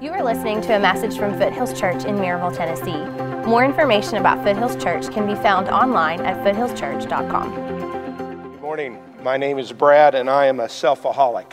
[0.00, 3.48] You are listening to a message from Foothills Church in Maryville, Tennessee.
[3.48, 7.54] More information about Foothills Church can be found online at foothillschurch.com.
[7.54, 9.00] Good morning.
[9.22, 11.52] My name is Brad, and I am a selfaholic.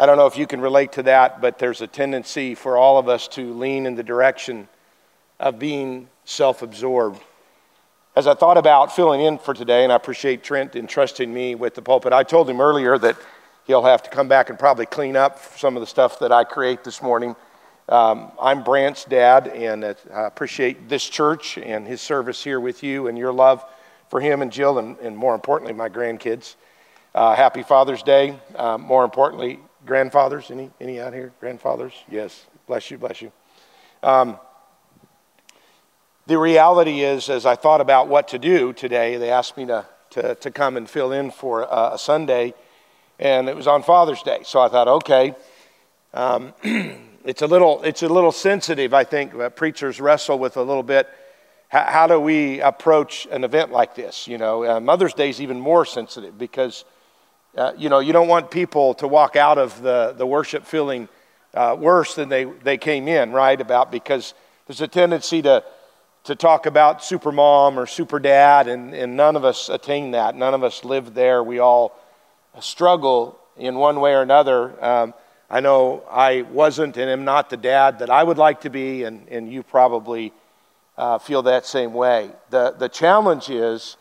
[0.00, 2.98] I don't know if you can relate to that, but there's a tendency for all
[2.98, 4.66] of us to lean in the direction
[5.38, 7.22] of being self absorbed.
[8.16, 11.76] As I thought about filling in for today, and I appreciate Trent entrusting me with
[11.76, 13.16] the pulpit, I told him earlier that
[13.64, 16.44] he'll have to come back and probably clean up some of the stuff that I
[16.44, 17.34] create this morning.
[17.88, 19.94] Um, I'm Brant's dad, and I
[20.26, 23.64] appreciate this church and his service here with you and your love
[24.08, 26.56] for him and Jill, and, and more importantly, my grandkids.
[27.14, 28.38] Uh, happy Father's Day.
[28.54, 30.50] Uh, more importantly, grandfathers.
[30.50, 31.32] Any, any out here?
[31.40, 31.92] Grandfathers?
[32.10, 32.46] Yes.
[32.66, 33.32] Bless you, bless you.
[34.02, 34.38] Um,
[36.26, 39.86] the reality is, as I thought about what to do today, they asked me to,
[40.10, 42.54] to, to come and fill in for a, a Sunday
[43.18, 44.40] and it was on Father's Day.
[44.44, 45.34] So I thought, okay,
[46.12, 46.52] um,
[47.24, 48.94] it's a little it's a little sensitive.
[48.94, 51.08] I think preachers wrestle with a little bit.
[51.68, 54.28] How, how, do we approach an event like this?
[54.28, 56.84] You know, uh, Mother's Day is even more sensitive because
[57.56, 61.08] uh, you know you don't want people to walk out of the the worship feeling
[61.54, 63.60] uh, worse than they they came in, right?
[63.60, 64.34] About because
[64.66, 65.64] there's a tendency to
[66.24, 70.34] to talk about super mom or super dad, and, and none of us attain that.
[70.34, 71.42] None of us live there.
[71.42, 71.98] We all
[72.60, 74.84] struggle in one way or another.
[74.84, 75.14] Um,
[75.50, 79.04] I know I wasn't and am not the dad that I would like to be,
[79.04, 80.32] and, and you probably
[80.96, 82.30] uh, feel that same way.
[82.50, 83.96] The, the challenge is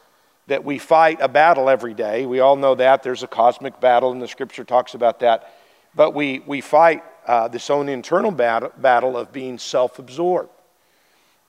[0.48, 2.26] that we fight a battle every day.
[2.26, 3.04] We all know that.
[3.04, 5.54] There's a cosmic battle, and the scripture talks about that.
[5.96, 10.50] But we, we fight uh, this own internal battle, battle of being self absorbed.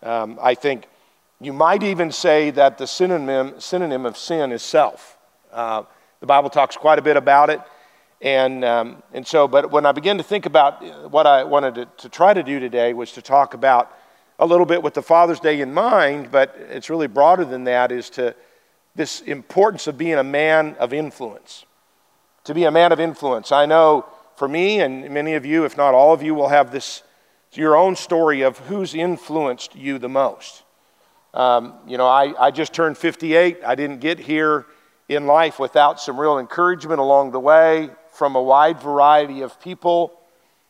[0.03, 0.87] Um, I think
[1.41, 5.19] you might even say that the synonym, synonym of sin is self.
[5.53, 5.85] Uh,
[6.25, 7.61] the Bible talks quite a bit about it.
[8.22, 11.84] And, um, and so, but when I began to think about what I wanted to,
[11.98, 13.94] to try to do today was to talk about
[14.39, 17.92] a little bit with the Father's Day in mind, but it's really broader than that,
[17.92, 18.34] is to
[18.95, 21.67] this importance of being a man of influence.
[22.45, 23.52] To be a man of influence.
[23.52, 26.73] I know for me, and many of you, if not all of you, will have
[26.73, 27.02] this
[27.52, 30.63] your own story of who's influenced you the most.
[31.34, 33.58] Um, you know, I, I just turned 58.
[33.63, 34.64] I didn't get here
[35.09, 40.19] in life without some real encouragement along the way from a wide variety of people.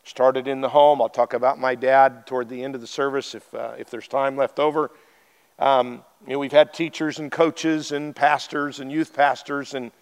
[0.02, 1.00] Started in the home.
[1.00, 4.08] I'll talk about my dad toward the end of the service if, uh, if there's
[4.08, 4.90] time left over.
[5.58, 9.72] Um, you know, we've had teachers and coaches and pastors and youth pastors.
[9.74, 9.92] And,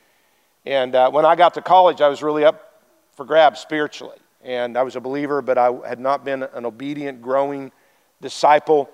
[0.64, 2.82] and uh, when I got to college, I was really up
[3.14, 4.18] for grabs spiritually.
[4.42, 7.70] And I was a believer, but I had not been an obedient, growing
[8.20, 8.90] disciple.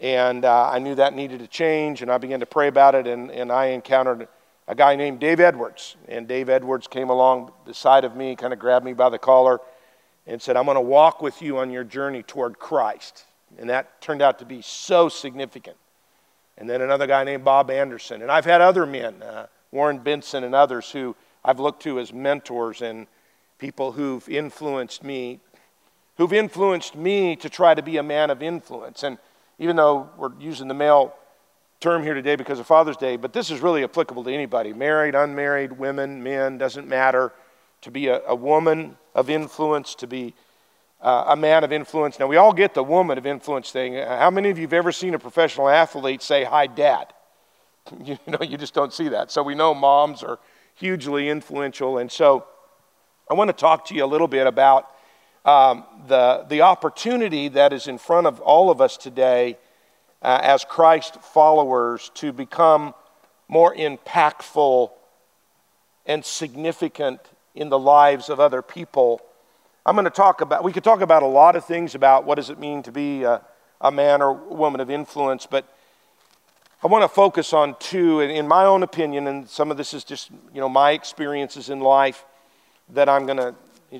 [0.00, 2.02] And uh, I knew that needed to change.
[2.02, 3.06] And I began to pray about it.
[3.06, 4.28] And, and I encountered
[4.68, 5.96] a guy named Dave Edwards.
[6.08, 9.60] And Dave Edwards came along beside of me, kind of grabbed me by the collar,
[10.26, 13.24] and said, I'm going to walk with you on your journey toward Christ.
[13.58, 15.76] And that turned out to be so significant.
[16.58, 18.22] And then another guy named Bob Anderson.
[18.22, 22.12] And I've had other men, uh, Warren Benson and others, who I've looked to as
[22.12, 23.06] mentors and
[23.58, 25.40] people who've influenced me,
[26.18, 29.02] who've influenced me to try to be a man of influence.
[29.02, 29.18] And
[29.58, 31.14] even though we're using the male
[31.82, 35.16] term here today because of Father's Day, but this is really applicable to anybody married,
[35.16, 37.32] unmarried, women, men, doesn't matter.
[37.82, 40.34] To be a, a woman of influence, to be
[41.00, 42.20] uh, a man of influence.
[42.20, 43.94] Now, we all get the woman of influence thing.
[43.94, 47.12] How many of you have ever seen a professional athlete say, Hi, Dad?
[48.04, 49.32] You know, you just don't see that.
[49.32, 50.38] So we know moms are
[50.76, 51.98] hugely influential.
[51.98, 52.46] And so
[53.28, 54.88] I want to talk to you a little bit about
[55.44, 59.58] um, the, the opportunity that is in front of all of us today
[60.22, 62.94] uh, as Christ followers to become
[63.48, 64.90] more impactful
[66.06, 67.20] and significant
[67.54, 69.20] in the lives of other people.
[69.84, 72.36] I'm going to talk about, we could talk about a lot of things about what
[72.36, 73.42] does it mean to be a,
[73.80, 75.66] a man or woman of influence, but
[76.84, 79.94] I want to focus on two, and in my own opinion, and some of this
[79.94, 82.24] is just, you know, my experiences in life
[82.88, 83.54] that I'm going to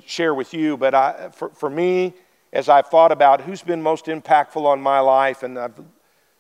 [0.05, 0.77] share with you.
[0.77, 2.15] But I, for, for me,
[2.53, 5.81] as I've thought about who's been most impactful on my life, and I've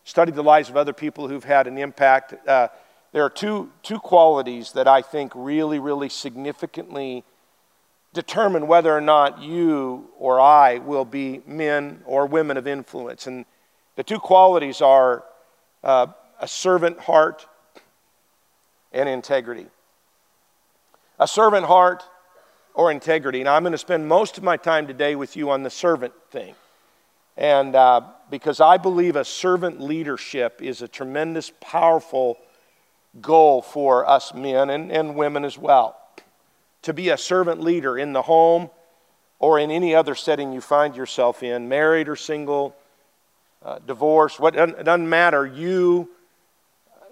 [0.04, 2.34] studied the lives of other people who've had an impact.
[2.46, 2.69] Uh,
[3.12, 7.25] there are two, two qualities that I think really, really significantly
[8.12, 13.26] determine whether or not you or I will be men or women of influence.
[13.26, 13.44] And
[13.96, 15.25] the two qualities are
[15.82, 16.08] uh,
[16.40, 17.46] a servant heart
[18.93, 19.66] and integrity.
[21.19, 22.02] A servant heart
[22.75, 23.43] or integrity.
[23.43, 26.12] Now, I'm going to spend most of my time today with you on the servant
[26.31, 26.54] thing.
[27.37, 32.38] And uh, because I believe a servant leadership is a tremendous, powerful
[33.20, 35.96] goal for us men and, and women as well.
[36.82, 38.70] To be a servant leader in the home
[39.38, 42.75] or in any other setting you find yourself in, married or single,
[43.64, 45.46] uh, divorced, what, it doesn't matter.
[45.46, 46.11] You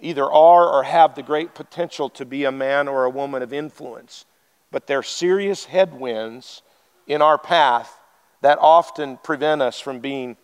[0.00, 3.52] either are or have the great potential to be a man or a woman of
[3.52, 4.24] influence.
[4.70, 6.62] But there are serious headwinds
[7.06, 7.99] in our path
[8.40, 10.36] that often prevent us from being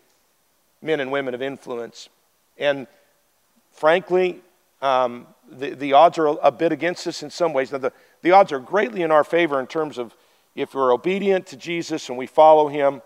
[0.81, 2.09] men and women of influence.
[2.57, 2.87] And
[3.71, 4.41] frankly,
[4.81, 7.71] um, the, the odds are a bit against us in some ways.
[7.71, 10.13] Now, the, the odds are greatly in our favor in terms of
[10.55, 13.01] if we're obedient to Jesus and we follow him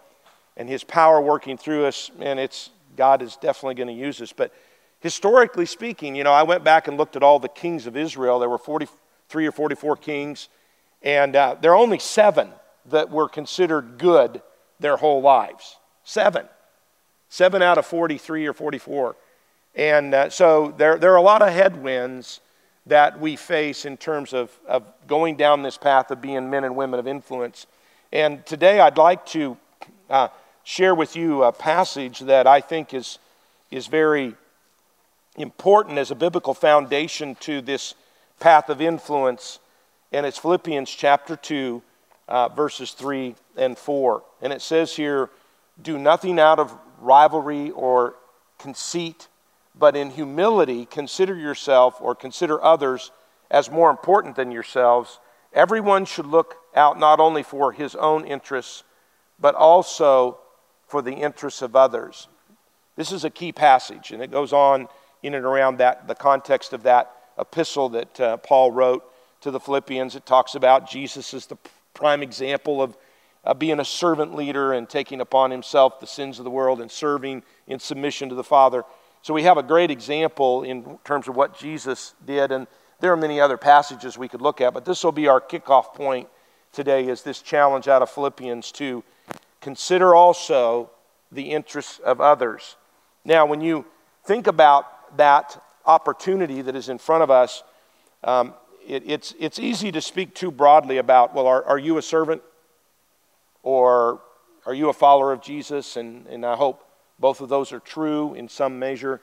[0.57, 4.33] and his power working through us, and it's God is definitely going to use us.
[4.33, 4.53] But
[4.99, 8.39] historically speaking, you know, I went back and looked at all the kings of Israel.
[8.39, 10.49] There were 43 or 44 kings,
[11.01, 12.49] and uh, there are only seven
[12.87, 14.41] that were considered good
[14.81, 15.77] their whole lives.
[16.03, 16.45] Seven.
[17.29, 19.15] Seven out of 43 or 44.
[19.75, 22.41] And uh, so there, there are a lot of headwinds
[22.87, 26.75] that we face in terms of, of going down this path of being men and
[26.75, 27.67] women of influence.
[28.11, 29.55] And today I'd like to
[30.09, 30.27] uh,
[30.63, 33.19] share with you a passage that I think is,
[33.69, 34.35] is very
[35.37, 37.93] important as a biblical foundation to this
[38.39, 39.59] path of influence.
[40.11, 41.81] And it's Philippians chapter 2,
[42.31, 44.23] uh, verses 3 and 4.
[44.41, 45.29] And it says here,
[45.81, 48.15] Do nothing out of rivalry or
[48.57, 49.27] conceit
[49.75, 53.11] but in humility consider yourself or consider others
[53.49, 55.19] as more important than yourselves.
[55.53, 58.83] Everyone should look out not only for his own interests,
[59.39, 60.39] but also
[60.87, 62.27] for the interests of others.
[62.95, 64.87] This is a key passage, and it goes on
[65.23, 69.03] in and around that, the context of that epistle that uh, Paul wrote
[69.41, 70.15] to the Philippians.
[70.15, 71.57] It talks about Jesus as the
[71.93, 72.97] prime example of
[73.43, 76.91] uh, being a servant leader and taking upon himself the sins of the world and
[76.91, 78.83] serving in submission to the Father.
[79.23, 82.67] So we have a great example in terms of what Jesus did, and
[82.99, 85.93] there are many other passages we could look at, but this will be our kickoff
[85.93, 86.27] point
[86.71, 89.03] today is this challenge out of Philippians to
[89.59, 90.89] consider also
[91.31, 92.77] the interests of others.
[93.25, 93.85] Now, when you
[94.23, 97.63] think about that opportunity that is in front of us,
[98.23, 98.53] um,
[98.85, 102.41] it, it's, it's easy to speak too broadly about, well, are, are you a servant?
[103.63, 104.21] Or
[104.65, 105.97] are you a follower of Jesus?
[105.97, 106.83] And, and I hope
[107.19, 109.21] both of those are true in some measure.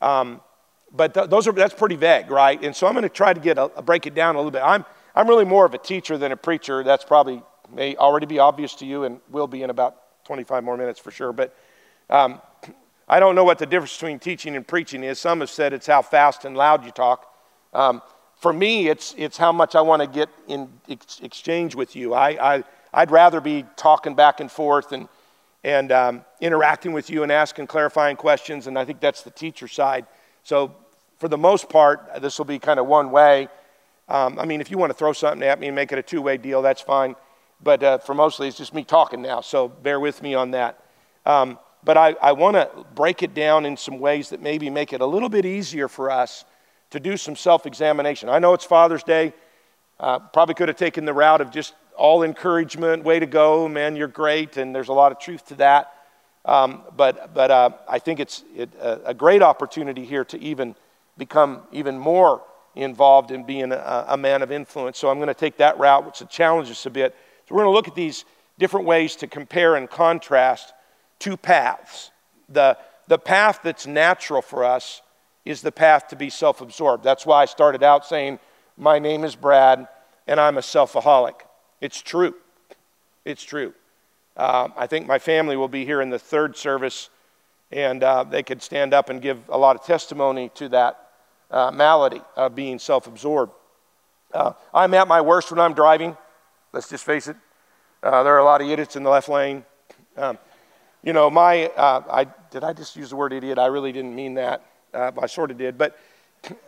[0.00, 0.40] Um,
[0.92, 2.62] but th- those are, that's pretty vague, right?
[2.62, 4.50] And so I'm going to try to get a, a, break it down a little
[4.50, 4.62] bit.
[4.62, 6.82] I'm, I'm really more of a teacher than a preacher.
[6.82, 7.42] That's probably
[7.72, 11.10] may already be obvious to you and will be in about 25 more minutes for
[11.10, 11.32] sure.
[11.32, 11.56] But
[12.08, 12.40] um,
[13.08, 15.18] I don't know what the difference between teaching and preaching is.
[15.18, 17.26] Some have said it's how fast and loud you talk.
[17.72, 18.02] Um,
[18.40, 22.14] for me, it's, it's how much I want to get in ex- exchange with you.
[22.14, 25.08] I, I, I'd rather be talking back and forth and
[25.64, 28.66] and um, interacting with you and asking clarifying questions.
[28.66, 30.06] And I think that's the teacher side.
[30.42, 30.74] So,
[31.18, 33.48] for the most part, this will be kind of one way.
[34.08, 36.02] Um, I mean, if you want to throw something at me and make it a
[36.02, 37.14] two way deal, that's fine.
[37.62, 39.42] But uh, for mostly, it's just me talking now.
[39.42, 40.82] So, bear with me on that.
[41.26, 44.92] Um, but I, I want to break it down in some ways that maybe make
[44.92, 46.44] it a little bit easier for us
[46.90, 48.28] to do some self examination.
[48.28, 49.32] I know it's Father's Day.
[49.98, 53.96] Uh, probably could have taken the route of just all encouragement, way to go, man,
[53.96, 55.92] you're great, and there's a lot of truth to that.
[56.46, 60.74] Um, but but uh, I think it's it, a, a, great opportunity here to even
[61.18, 62.42] become even more
[62.74, 64.96] involved in being a, a man of influence.
[64.96, 67.14] So I'm going to take that route, which challenges us a bit.
[67.46, 68.24] So we're going to look at these
[68.58, 70.72] different ways to compare and contrast
[71.18, 72.10] two paths.
[72.48, 75.02] The, the path that's natural for us
[75.44, 77.04] is the path to be self absorbed.
[77.04, 78.38] That's why I started out saying,
[78.76, 79.88] My name is Brad,
[80.26, 81.40] and I'm a selfaholic.
[81.80, 82.34] It's true.
[83.24, 83.74] It's true.
[84.36, 87.10] Um, I think my family will be here in the third service,
[87.70, 91.10] and uh, they could stand up and give a lot of testimony to that
[91.50, 93.52] uh, malady of being self absorbed.
[94.32, 96.16] Uh, I'm at my worst when I'm driving.
[96.72, 97.36] Let's just face it.
[98.02, 99.64] Uh, there are a lot of idiots in the left lane.
[100.16, 100.38] Um,
[101.02, 103.58] you know, my, uh, I, did I just use the word idiot?
[103.58, 104.64] I really didn't mean that.
[104.92, 105.78] Uh, I sort of did.
[105.78, 105.98] But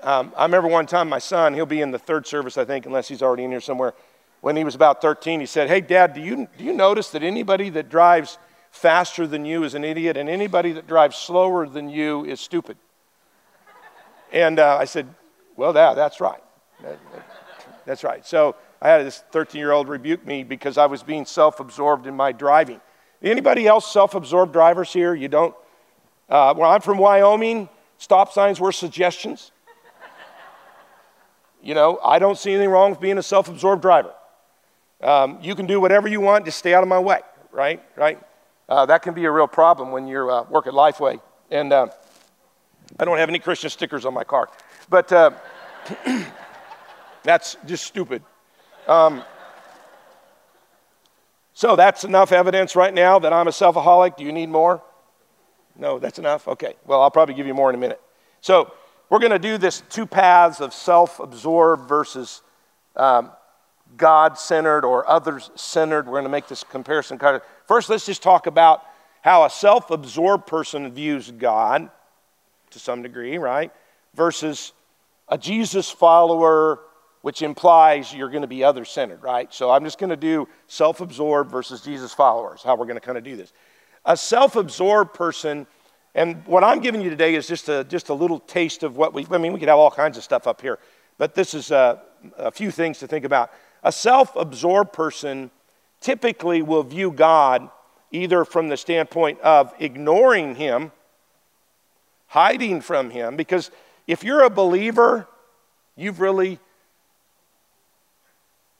[0.02, 2.86] um, I remember one time my son, he'll be in the third service, I think,
[2.86, 3.94] unless he's already in here somewhere
[4.42, 7.22] when he was about 13, he said, Hey, Dad, do you, do you notice that
[7.22, 8.38] anybody that drives
[8.72, 12.76] faster than you is an idiot, and anybody that drives slower than you is stupid?
[14.32, 15.06] And uh, I said,
[15.56, 16.42] Well, yeah, that's right.
[16.82, 17.26] That, that,
[17.86, 18.26] that's right.
[18.26, 22.08] So I had this 13 year old rebuke me because I was being self absorbed
[22.08, 22.80] in my driving.
[23.22, 25.14] Anybody else self absorbed drivers here?
[25.14, 25.54] You don't?
[26.28, 27.68] Uh, well, I'm from Wyoming.
[28.02, 29.52] Stop signs were suggestions.
[31.62, 34.12] You know, I don't see anything wrong with being a self absorbed driver.
[35.00, 37.20] Um, you can do whatever you want, just stay out of my way,
[37.52, 37.80] right?
[37.94, 38.18] Right?
[38.68, 41.20] Uh, that can be a real problem when you uh, work at Lifeway.
[41.52, 41.90] And uh,
[42.98, 44.48] I don't have any Christian stickers on my car,
[44.90, 45.30] but uh,
[47.22, 48.24] that's just stupid.
[48.88, 49.22] Um,
[51.54, 54.16] So that's enough evidence right now that I'm a selfaholic.
[54.16, 54.82] Do you need more?
[55.76, 56.48] No, that's enough?
[56.48, 56.74] Okay.
[56.86, 58.00] Well, I'll probably give you more in a minute.
[58.40, 58.72] So
[59.08, 62.42] we're going to do this two paths of self absorbed versus
[62.96, 63.30] um,
[63.96, 66.06] God centered or others centered.
[66.06, 67.20] We're going to make this comparison.
[67.66, 68.84] First, let's just talk about
[69.22, 71.90] how a self absorbed person views God
[72.70, 73.72] to some degree, right?
[74.14, 74.72] Versus
[75.28, 76.80] a Jesus follower,
[77.22, 79.52] which implies you're going to be other centered, right?
[79.52, 83.00] So I'm just going to do self absorbed versus Jesus followers, how we're going to
[83.00, 83.52] kind of do this.
[84.04, 85.66] A self absorbed person,
[86.14, 89.14] and what I'm giving you today is just a, just a little taste of what
[89.14, 90.78] we, I mean, we could have all kinds of stuff up here,
[91.18, 92.02] but this is a,
[92.36, 93.52] a few things to think about.
[93.82, 95.50] A self absorbed person
[96.00, 97.70] typically will view God
[98.10, 100.92] either from the standpoint of ignoring Him,
[102.26, 103.70] hiding from Him, because
[104.06, 105.28] if you're a believer,
[105.96, 106.58] you've really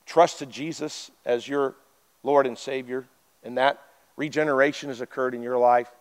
[0.05, 1.75] trusted Jesus as your
[2.23, 3.05] Lord and Savior,
[3.43, 3.81] and that
[4.15, 5.91] regeneration has occurred in your life,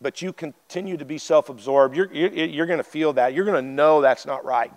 [0.00, 3.34] but you continue to be self absorbed, you're, you're, going to feel that.
[3.34, 4.72] You're going to know that's not right.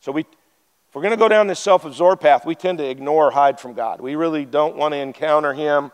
[0.00, 2.88] So, we, if we're going to go down this self absorbed path, we tend to
[2.88, 4.00] ignore or hide from God.
[4.00, 5.92] We really don't want to encounter Him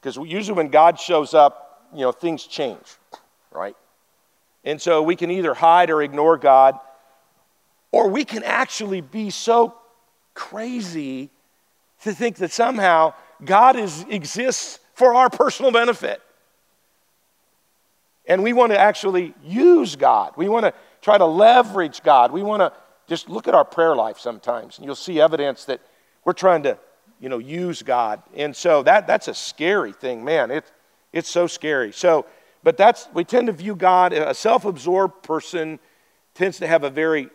[0.00, 2.96] because usually when God shows up, you know, things change,
[3.52, 3.76] right?
[4.64, 6.78] And so we can either hide or ignore God,
[7.92, 9.74] or we can actually be so
[10.34, 11.30] crazy
[12.02, 16.20] to think that somehow God is, exists for our personal benefit.
[18.26, 20.34] And we want to actually use God.
[20.36, 22.32] We want to try to leverage God.
[22.32, 22.72] We want to
[23.08, 25.80] just look at our prayer life sometimes, and you'll see evidence that
[26.24, 26.78] we're trying to,
[27.18, 28.22] you know, use God.
[28.34, 30.50] And so that, that's a scary thing, man.
[30.50, 30.70] It,
[31.12, 31.92] it's so scary.
[31.92, 32.26] So,
[32.62, 35.80] but that's, we tend to view God, a self absorbed person
[36.34, 37.30] tends to have a very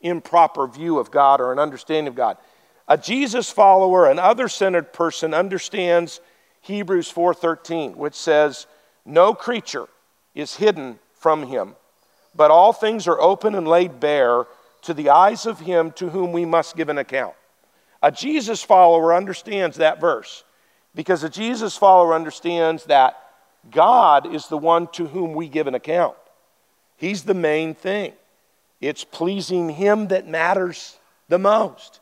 [0.00, 2.38] improper view of God or an understanding of God.
[2.88, 6.20] A Jesus follower, an other-centered person understands
[6.62, 8.66] Hebrews 4:13, which says,
[9.04, 9.88] "No creature
[10.34, 11.76] is hidden from him,
[12.34, 14.46] but all things are open and laid bare
[14.82, 17.34] to the eyes of him to whom we must give an account."
[18.02, 20.44] A Jesus follower understands that verse
[20.94, 23.16] because a Jesus follower understands that
[23.70, 26.16] God is the one to whom we give an account.
[26.96, 28.14] He's the main thing.
[28.80, 32.00] It's pleasing Him that matters the most.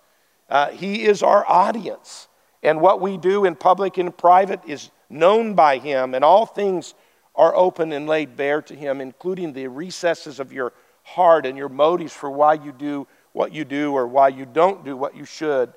[0.48, 2.28] Uh, he is our audience.
[2.62, 6.94] And what we do in public and private is known by Him, and all things
[7.34, 10.72] are open and laid bare to Him, including the recesses of your
[11.02, 14.84] heart and your motives for why you do what you do or why you don't
[14.84, 15.72] do what you should.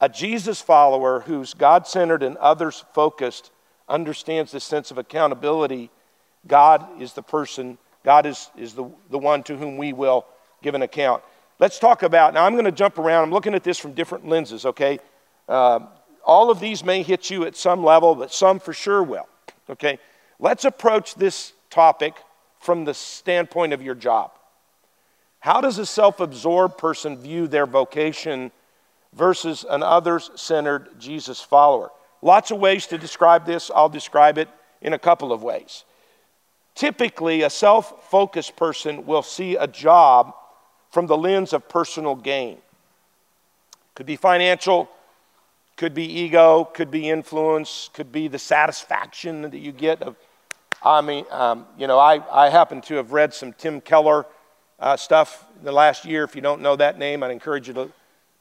[0.00, 3.50] A Jesus follower who's God centered and others focused
[3.88, 5.90] understands this sense of accountability.
[6.46, 10.26] God is the person, God is, is the, the one to whom we will
[10.62, 11.22] give an account.
[11.60, 13.24] Let's talk about, now I'm going to jump around.
[13.24, 14.98] I'm looking at this from different lenses, okay?
[15.46, 15.80] Uh,
[16.24, 19.28] all of these may hit you at some level, but some for sure will,
[19.68, 19.98] okay?
[20.38, 22.14] Let's approach this topic
[22.60, 24.32] from the standpoint of your job.
[25.40, 28.52] How does a self absorbed person view their vocation
[29.12, 31.90] versus an others centered Jesus follower?
[32.22, 33.70] Lots of ways to describe this.
[33.74, 34.48] I'll describe it
[34.80, 35.84] in a couple of ways.
[36.74, 40.34] Typically, a self focused person will see a job
[40.90, 42.58] from the lens of personal gain.
[43.94, 44.88] Could be financial,
[45.76, 50.16] could be ego, could be influence, could be the satisfaction that you get of.
[50.82, 54.26] I mean, um, you know, I, I happen to have read some Tim Keller
[54.78, 56.24] uh, stuff in the last year.
[56.24, 57.90] If you don't know that name, I'd encourage you to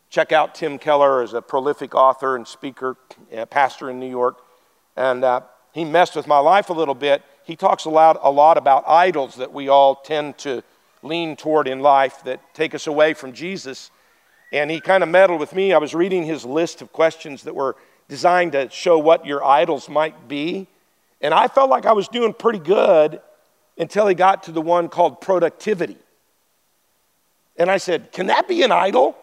[0.09, 2.95] check out Tim Keller as a prolific author and speaker,
[3.35, 4.37] uh, pastor in New York.
[4.95, 5.41] And uh,
[5.73, 7.23] he messed with my life a little bit.
[7.43, 10.63] He talks a lot, a lot about idols that we all tend to
[11.01, 13.91] lean toward in life that take us away from Jesus.
[14.51, 15.73] And he kind of meddled with me.
[15.73, 17.75] I was reading his list of questions that were
[18.07, 20.67] designed to show what your idols might be.
[21.21, 23.21] And I felt like I was doing pretty good
[23.77, 25.97] until he got to the one called productivity.
[27.55, 29.17] And I said, Can that be an idol?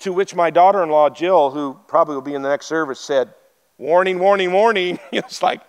[0.00, 3.00] To which my daughter in law, Jill, who probably will be in the next service,
[3.00, 3.32] said,
[3.78, 4.98] Warning, warning, warning.
[5.12, 5.60] it's like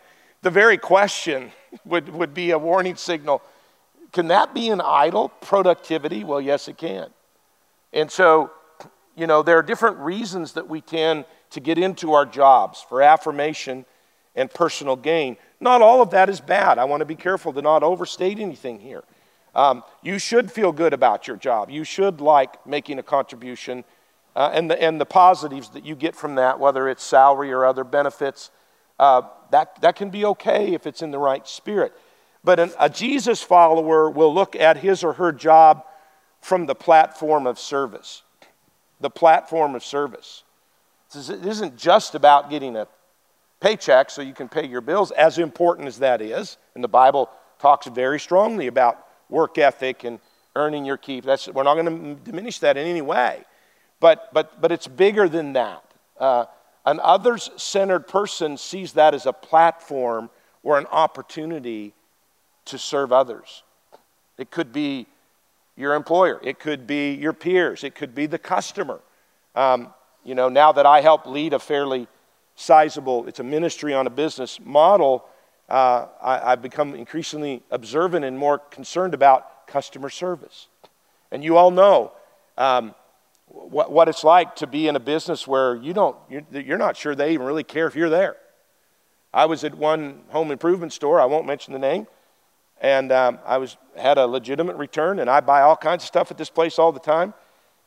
[0.42, 1.52] the very question
[1.86, 3.42] would, would be a warning signal
[4.16, 6.24] can that be an idol, productivity?
[6.24, 7.10] Well, yes, it can.
[7.92, 8.50] And so,
[9.14, 13.02] you know, there are different reasons that we tend to get into our jobs for
[13.02, 13.86] affirmation
[14.34, 15.36] and personal gain.
[15.60, 16.78] Not all of that is bad.
[16.78, 19.04] I want to be careful to not overstate anything here.
[19.54, 21.70] Um, you should feel good about your job.
[21.70, 23.84] You should like making a contribution
[24.34, 27.66] uh, and, the, and the positives that you get from that, whether it's salary or
[27.66, 28.50] other benefits.
[28.98, 31.94] Uh, that, that can be okay if it's in the right spirit.
[32.46, 35.84] But an, a Jesus follower will look at his or her job
[36.42, 38.22] from the platform of service.
[39.02, 40.44] The platform of service.
[41.16, 42.88] it isn't just about getting a
[43.60, 46.58] paycheck so you can pay your bills, as important as that is.
[46.76, 50.20] And the Bible talks very strongly about work ethic and
[50.56, 51.26] earning your keep.
[51.26, 53.44] That's, we're not going to diminish that in any way.
[54.00, 55.84] But, but, but it's bigger than that.
[56.20, 56.46] Uh,
[56.86, 60.30] an others centered person sees that as a platform
[60.62, 61.96] or an opportunity
[62.66, 63.64] to serve others.
[64.38, 65.08] It could be
[65.78, 69.00] your employer, it could be your peers, it could be the customer.
[69.56, 69.94] Um,
[70.24, 72.08] you know, now that I help lead a fairly
[72.56, 75.26] sizable, it's a ministry on a business model,
[75.70, 80.68] uh, I, have become increasingly observant and more concerned about customer service.
[81.32, 82.14] And you all know
[82.58, 82.96] um,
[83.48, 86.96] what, what it's like to be in a business where you don't, you're, you're not
[86.98, 88.38] sure they even really care if you're there.
[89.34, 92.08] I was at one home improvement store, I won't mention the name,
[92.82, 96.32] and um, I was, had a legitimate return, and I buy all kinds of stuff
[96.32, 97.34] at this place all the time.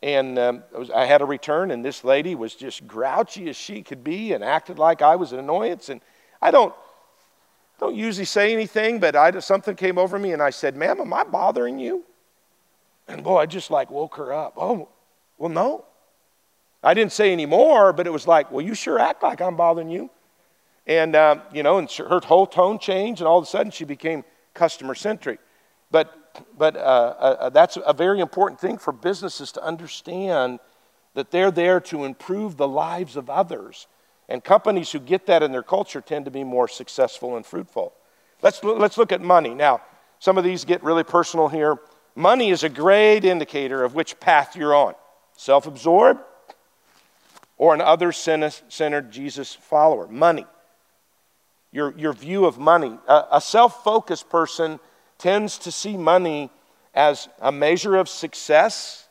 [0.02, 3.57] And um, I, was, I had a return, and this lady was just grouchy as
[3.57, 5.88] she could be and acted like I was an annoyance.
[5.88, 6.00] And
[6.40, 6.75] I don't,
[7.80, 11.12] don't usually say anything, but I, something came over me, and I said, Ma'am, am
[11.12, 12.04] I bothering you?
[13.09, 14.54] And boy, I just like woke her up.
[14.57, 14.88] Oh,
[15.37, 15.85] well, no.
[16.83, 19.57] I didn't say any more, but it was like, well, you sure act like I'm
[19.57, 20.11] bothering you.
[20.87, 23.85] And, um, you know, and her whole tone changed, and all of a sudden she
[23.85, 24.25] became
[24.59, 25.41] customer centric.
[25.91, 30.59] But, but uh, uh, uh, that's a very important thing for businesses to understand
[31.15, 33.87] that they're there to improve the lives of others.
[34.29, 37.95] And companies who get that in their culture tend to be more successful and fruitful.
[38.43, 39.55] Let's, let's look at money.
[39.55, 39.81] Now,
[40.19, 41.79] some of these get really personal here.
[42.15, 44.95] Money is a great indicator of which path you're on
[45.37, 46.21] self absorbed
[47.57, 50.07] or an other centered Jesus follower.
[50.09, 50.47] Money.
[51.70, 52.98] Your, your view of money.
[53.06, 54.80] A, a self focused person
[55.18, 56.50] tends to see money
[56.94, 59.08] as a measure of success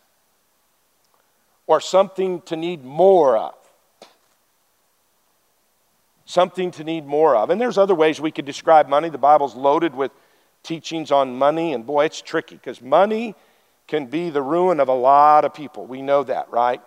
[1.68, 3.54] or something to need more of.
[6.26, 7.50] Something to need more of.
[7.50, 9.10] And there's other ways we could describe money.
[9.10, 10.12] The Bible's loaded with
[10.64, 13.36] teachings on money, and boy, it's tricky because money
[13.88, 15.86] can be the ruin of a lot of people.
[15.86, 16.82] We know that, right?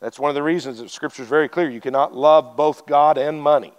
[0.00, 1.70] That's one of the reasons that Scripture is very clear.
[1.70, 3.72] You cannot love both God and money.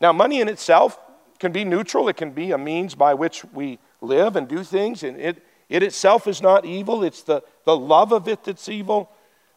[0.00, 0.98] Now, money in itself
[1.38, 5.02] can be neutral, it can be a means by which we live and do things,
[5.02, 7.02] and it, it itself is not evil.
[7.02, 9.10] It's the, the love of it that's evil.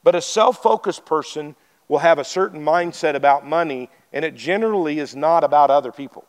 [0.04, 1.56] But a self focused person
[1.88, 6.26] will have a certain mindset about money, and it generally is not about other people.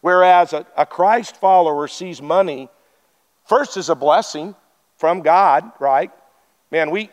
[0.00, 2.68] Whereas a, a Christ follower sees money
[3.46, 4.54] first as a blessing
[4.96, 6.10] from God, right?
[6.70, 7.10] Man, we,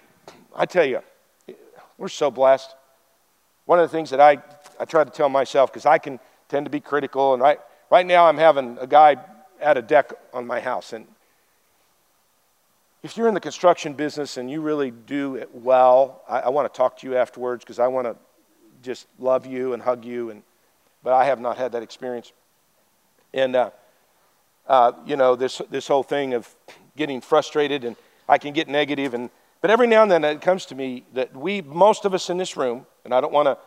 [0.56, 1.02] I tell you,
[1.98, 2.74] we're so blessed.
[3.65, 4.38] One of the things that I,
[4.80, 7.34] I try to tell myself, because I can tend to be critical.
[7.34, 9.18] And right, right now, I'm having a guy
[9.62, 10.94] add a deck on my house.
[10.94, 11.08] And
[13.04, 16.72] if you're in the construction business and you really do it well, I, I want
[16.72, 18.15] to talk to you afterwards because I want to
[18.82, 20.30] just love you and hug you.
[20.30, 20.44] And,
[21.04, 22.32] but I have not had that experience.
[23.34, 23.72] And, uh,
[24.68, 26.54] uh, you know, this, this whole thing of
[26.96, 27.96] getting frustrated and
[28.28, 29.30] I can get negative and
[29.62, 32.38] but every now and then it comes to me that we most of us in
[32.38, 33.58] this room and I don't want to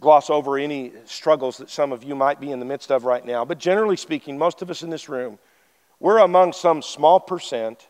[0.00, 3.24] gloss over any struggles that some of you might be in the midst of right
[3.24, 5.38] now, but generally speaking, most of us in this room,
[6.00, 7.88] we're among some small percent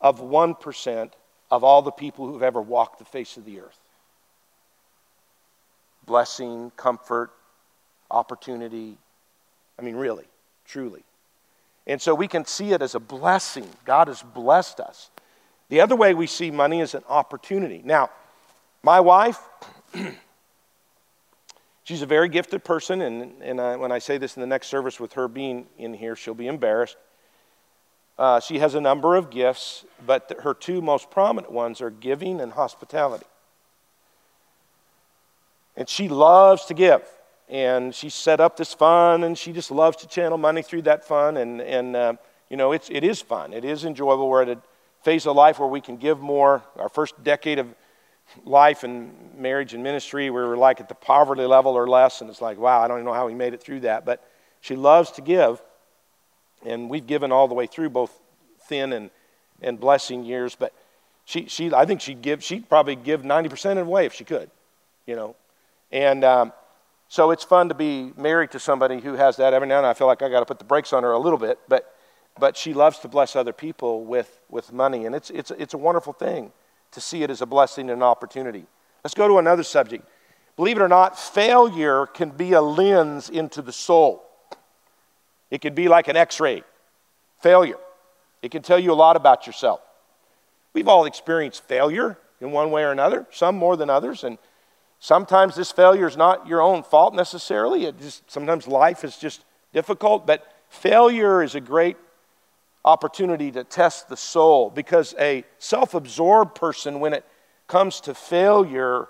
[0.00, 1.10] of 1%
[1.50, 3.78] of all the people who've ever walked the face of the earth.
[6.06, 7.30] Blessing, comfort,
[8.10, 8.96] opportunity.
[9.78, 10.24] I mean, really,
[10.66, 11.02] truly.
[11.86, 13.68] And so we can see it as a blessing.
[13.84, 15.10] God has blessed us.
[15.68, 17.82] The other way we see money is an opportunity.
[17.84, 18.10] Now,
[18.82, 19.38] my wife,
[21.92, 24.68] She's a very gifted person, and, and I, when I say this in the next
[24.68, 26.96] service with her being in here, she'll be embarrassed.
[28.18, 32.40] Uh, she has a number of gifts, but her two most prominent ones are giving
[32.40, 33.26] and hospitality.
[35.76, 37.06] And she loves to give.
[37.50, 41.04] And she set up this fund, and she just loves to channel money through that
[41.06, 41.36] fund.
[41.36, 42.14] And, and uh,
[42.48, 43.52] you know, it's, it is fun.
[43.52, 44.30] It is enjoyable.
[44.30, 44.58] We're at a
[45.02, 46.62] phase of life where we can give more.
[46.76, 47.66] Our first decade of
[48.44, 52.20] life and marriage and ministry, where we were like at the poverty level or less,
[52.20, 54.04] and it's like, wow, I don't even know how we made it through that.
[54.04, 54.26] But
[54.60, 55.62] she loves to give,
[56.64, 58.18] and we've given all the way through both
[58.68, 59.10] thin and,
[59.60, 60.54] and blessing years.
[60.54, 60.72] But
[61.24, 64.50] she, she, I think she'd give, she'd probably give 90% of away if she could,
[65.06, 65.36] you know.
[65.90, 66.52] And um,
[67.08, 69.52] so it's fun to be married to somebody who has that.
[69.52, 71.12] Every now and then I feel like I got to put the brakes on her
[71.12, 71.94] a little bit, but,
[72.38, 75.78] but she loves to bless other people with, with money, and it's, it's, it's a
[75.78, 76.52] wonderful thing
[76.92, 78.66] to see it as a blessing and an opportunity.
[79.04, 80.08] Let's go to another subject.
[80.56, 84.24] Believe it or not, failure can be a lens into the soul.
[85.50, 86.62] It can be like an x ray.
[87.40, 87.78] Failure.
[88.42, 89.80] It can tell you a lot about yourself.
[90.72, 94.24] We've all experienced failure in one way or another, some more than others.
[94.24, 94.38] And
[95.02, 97.86] Sometimes this failure is not your own fault necessarily.
[97.86, 101.96] It just, sometimes life is just difficult, but failure is a great
[102.84, 107.24] opportunity to test the soul because a self absorbed person, when it
[107.68, 109.08] comes to failure,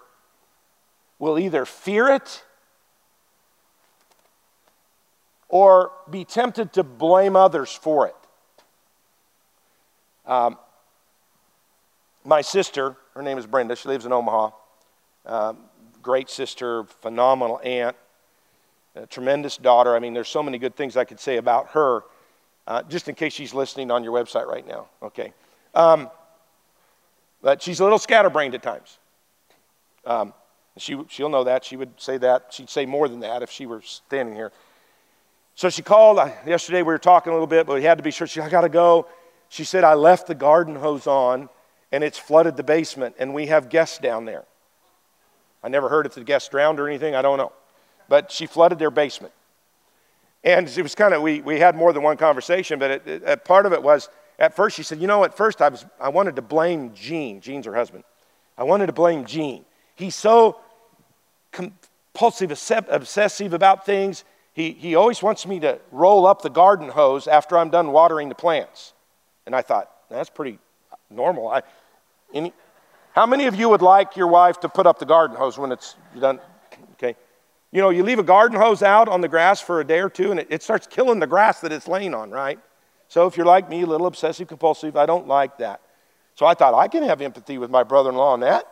[1.18, 2.44] will either fear it
[5.48, 8.16] or be tempted to blame others for it.
[10.26, 10.58] Um,
[12.24, 14.50] my sister, her name is Brenda, she lives in Omaha.
[15.26, 15.58] Um,
[16.00, 17.96] great sister, phenomenal aunt,
[19.10, 19.94] tremendous daughter.
[19.94, 22.02] I mean, there's so many good things I could say about her,
[22.66, 24.86] uh, just in case she's listening on your website right now.
[25.02, 25.32] Okay.
[25.74, 26.10] Um,
[27.42, 28.98] but she's a little scatterbrained at times.
[30.04, 30.32] Um,
[30.76, 31.64] she, she'll know that.
[31.64, 32.46] She would say that.
[32.50, 34.52] She'd say more than that if she were standing here.
[35.54, 36.16] So she called.
[36.46, 38.26] Yesterday we were talking a little bit, but we had to be sure.
[38.26, 39.06] She, I got to go.
[39.48, 41.50] She said, I left the garden hose on
[41.90, 44.44] and it's flooded the basement and we have guests down there.
[45.62, 47.14] I never heard if the guests drowned or anything.
[47.14, 47.52] I don't know.
[48.08, 49.34] But she flooded their basement.
[50.44, 53.44] And it was kind of, we, we had more than one conversation, but it, it,
[53.44, 56.08] part of it was, at first she said, you know, at first I, was, I
[56.08, 57.40] wanted to blame Gene.
[57.40, 58.02] Gene's her husband.
[58.58, 59.64] I wanted to blame Gene.
[59.94, 60.58] He's so
[61.52, 64.24] compulsive, obsessive about things.
[64.52, 68.28] He, he always wants me to roll up the garden hose after I'm done watering
[68.28, 68.94] the plants.
[69.46, 70.58] And I thought, that's pretty
[71.08, 71.48] normal.
[71.48, 71.62] I,
[72.34, 72.52] any,
[73.12, 75.70] how many of you would like your wife to put up the garden hose when
[75.72, 76.40] it's done?
[77.72, 80.10] You know, you leave a garden hose out on the grass for a day or
[80.10, 82.58] two and it, it starts killing the grass that it's laying on, right?
[83.08, 85.80] So if you're like me, a little obsessive compulsive, I don't like that.
[86.34, 88.66] So I thought I can have empathy with my brother in law on that.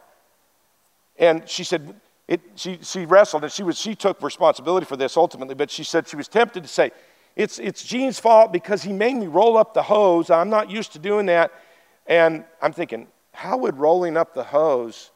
[1.18, 1.94] And she said,
[2.28, 5.82] it, she, she wrestled and she, was, she took responsibility for this ultimately, but she
[5.82, 6.92] said she was tempted to say,
[7.36, 10.30] it's, it's Gene's fault because he made me roll up the hose.
[10.30, 11.52] I'm not used to doing that.
[12.06, 15.10] And I'm thinking, how would rolling up the hose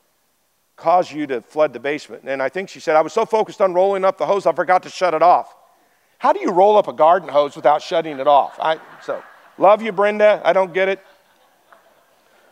[0.76, 2.24] cause you to flood the basement?
[2.26, 4.52] And I think she said, I was so focused on rolling up the hose, I
[4.52, 5.54] forgot to shut it off.
[6.18, 8.58] How do you roll up a garden hose without shutting it off?
[8.58, 9.22] I, so,
[9.58, 10.40] love you, Brenda.
[10.44, 11.00] I don't get it.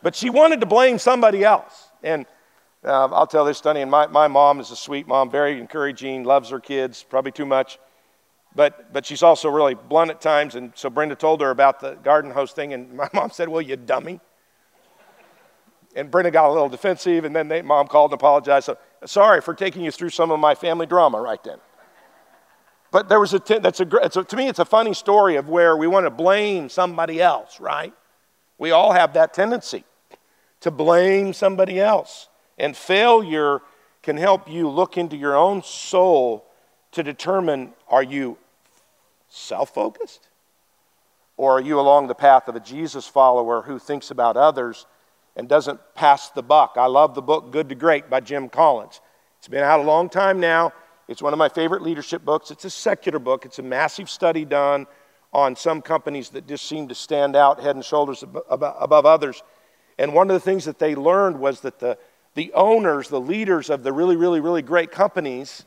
[0.03, 1.89] But she wanted to blame somebody else.
[2.03, 2.27] And
[2.85, 6.25] uh, I'll tell this, Stunny, and my, my mom is a sweet mom, very encouraging,
[6.25, 7.79] loves her kids, probably too much.
[8.55, 10.57] But, but she's also really blunt at times.
[10.57, 13.63] And so Brenda told her about the garden hose thing, and my mom said, Well,
[13.63, 14.21] you dummy.
[15.95, 18.67] And Brenda got a little defensive, and then they, mom called and apologized.
[18.67, 21.59] So, sorry for taking you through some of my family drama right then.
[22.91, 25.49] But there was a, that's a, it's a, to me, it's a funny story of
[25.49, 27.93] where we want to blame somebody else, right?
[28.59, 29.85] We all have that tendency
[30.61, 32.29] to blame somebody else.
[32.59, 33.61] And failure
[34.03, 36.45] can help you look into your own soul
[36.93, 38.39] to determine are you
[39.29, 40.29] self focused?
[41.37, 44.87] Or are you along the path of a Jesus follower who thinks about others
[45.37, 46.75] and doesn't pass the buck?
[46.77, 49.01] I love the book Good to Great by Jim Collins.
[49.39, 50.73] It's been out a long time now.
[51.09, 52.51] It's one of my favorite leadership books.
[52.51, 54.87] It's a secular book, it's a massive study done
[55.33, 59.43] on some companies that just seem to stand out head and shoulders above others.
[59.99, 61.97] And one of the things that they learned was that the,
[62.35, 65.65] the owners, the leaders of the really, really, really great companies,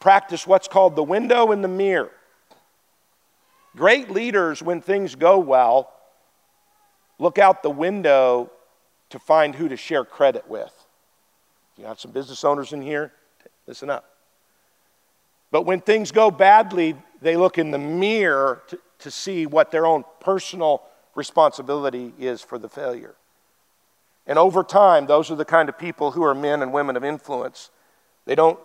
[0.00, 2.10] practice what's called the window and the mirror.
[3.76, 5.92] Great leaders, when things go well,
[7.18, 8.50] look out the window
[9.10, 10.72] to find who to share credit with.
[11.76, 13.12] You got some business owners in here?
[13.66, 14.04] Listen up.
[15.50, 19.86] But when things go badly, they look in the mirror to, to see what their
[19.86, 20.82] own personal
[21.14, 23.14] responsibility is for the failure.
[24.26, 27.04] And over time, those are the kind of people who are men and women of
[27.04, 27.70] influence.
[28.26, 28.58] They don't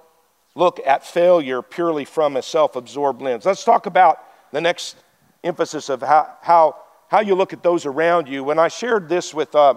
[0.56, 3.46] look at failure purely from a self absorbed lens.
[3.46, 4.20] Let's talk about
[4.52, 4.98] the next
[5.44, 6.76] emphasis of how, how,
[7.14, 8.44] how you look at those around you.
[8.44, 9.76] When I shared this with uh,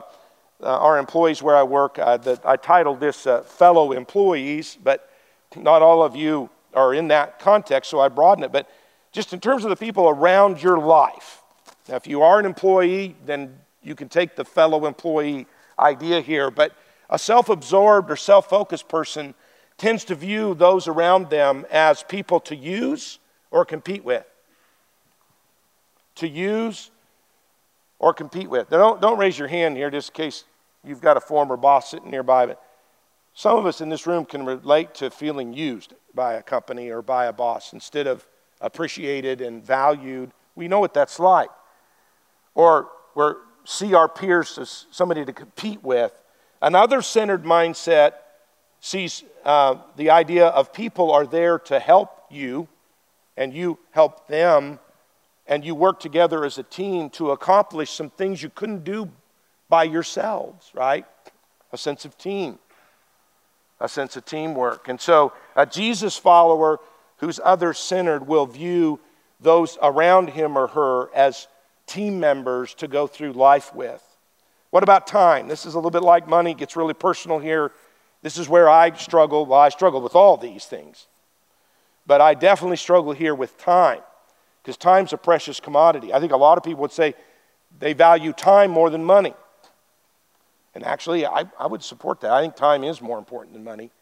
[0.62, 5.10] uh, our employees where I work, uh, the, I titled this uh, Fellow Employees, but
[5.54, 8.52] not all of you are in that context, so I broaden it.
[8.52, 8.70] But
[9.12, 11.42] just in terms of the people around your life.
[11.90, 15.46] Now, if you are an employee, then you can take the fellow employee
[15.78, 16.72] idea here, but
[17.10, 19.34] a self absorbed or self focused person
[19.76, 23.18] tends to view those around them as people to use
[23.50, 24.24] or compete with.
[26.14, 26.90] To use
[27.98, 28.70] or compete with.
[28.70, 30.44] Now, don't, don't raise your hand here just in case
[30.84, 32.62] you've got a former boss sitting nearby, but
[33.34, 37.02] some of us in this room can relate to feeling used by a company or
[37.02, 38.26] by a boss instead of
[38.60, 40.32] appreciated and valued.
[40.54, 41.50] We know what that's like.
[42.54, 43.24] Or we
[43.64, 46.12] see our peers as somebody to compete with.
[46.62, 48.12] Another centered mindset
[48.80, 52.68] sees uh, the idea of people are there to help you,
[53.36, 54.78] and you help them,
[55.48, 59.10] and you work together as a team to accomplish some things you couldn't do
[59.68, 61.06] by yourselves, right?
[61.72, 62.58] A sense of team.
[63.78, 64.88] a sense of teamwork.
[64.88, 66.80] And so, a Jesus follower
[67.18, 68.98] who's other centered will view
[69.38, 71.46] those around him or her as
[71.86, 74.02] team members to go through life with.
[74.70, 75.46] What about time?
[75.46, 77.70] This is a little bit like money, it gets really personal here.
[78.22, 79.44] This is where I struggle.
[79.44, 81.06] Well, I struggle with all these things.
[82.06, 84.00] But I definitely struggle here with time
[84.66, 86.12] because time's a precious commodity.
[86.12, 87.14] I think a lot of people would say
[87.78, 89.32] they value time more than money.
[90.74, 92.32] And actually, I, I would support that.
[92.32, 93.92] I think time is more important than money.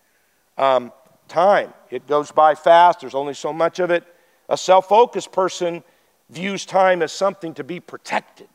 [0.56, 0.90] Um,
[1.28, 4.04] time, it goes by fast, there's only so much of it.
[4.48, 5.84] A self focused person
[6.30, 8.48] views time as something to be protected.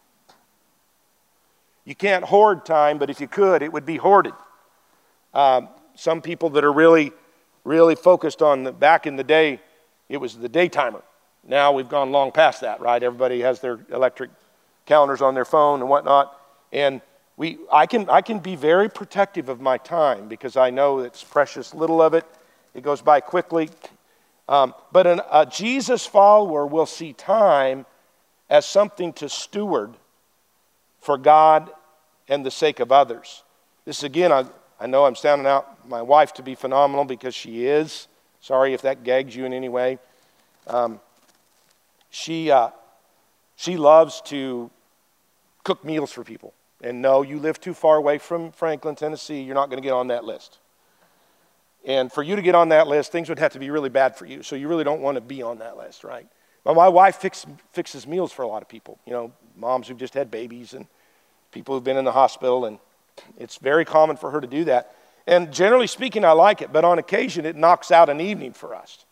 [1.85, 4.33] You can't hoard time, but if you could, it would be hoarded.
[5.35, 7.11] Um, some people that are really,
[7.65, 9.61] really focused on the, back in the day,
[10.09, 11.03] it was the day timer.
[11.49, 13.01] Now we've gone long past that, right?
[13.01, 14.29] Everybody has their electric
[14.85, 16.39] calendars on their phone and whatnot.
[16.71, 17.01] And
[17.38, 21.23] we, I, can, I can be very protective of my time because I know it's
[21.23, 22.23] precious little of it.
[22.75, 23.71] It goes by quickly.
[24.47, 27.88] Um, but an, a Jesus follower will see time
[28.47, 29.95] as something to steward
[31.01, 31.71] for God
[32.27, 33.43] and the sake of others.
[33.85, 34.45] This again, I,
[34.79, 38.07] I know I'm sounding out my wife to be phenomenal because she is.
[38.39, 39.97] Sorry if that gags you in any way.
[40.67, 40.99] Um,
[42.09, 42.69] she, uh,
[43.55, 44.69] she loves to
[45.63, 46.53] cook meals for people.
[46.81, 49.93] And no, you live too far away from Franklin, Tennessee, you're not going to get
[49.93, 50.59] on that list.
[51.85, 54.15] And for you to get on that list, things would have to be really bad
[54.15, 54.43] for you.
[54.43, 56.27] So you really don't want to be on that list, right?
[56.63, 58.99] But my wife fix, fixes meals for a lot of people.
[59.05, 60.87] You know, moms who've just had babies and
[61.51, 62.65] people who've been in the hospital.
[62.65, 62.79] And
[63.37, 64.95] it's very common for her to do that.
[65.25, 66.73] And generally speaking, I like it.
[66.73, 69.05] But on occasion, it knocks out an evening for us.